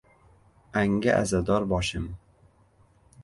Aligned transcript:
Anga 0.81 1.13
azador 1.17 1.67
boshim!.. 1.73 2.07